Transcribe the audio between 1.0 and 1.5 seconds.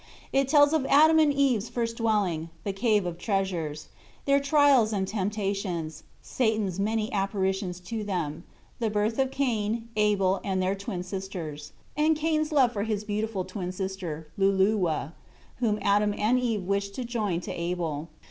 and